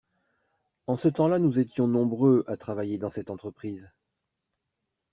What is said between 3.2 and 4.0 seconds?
entreprise.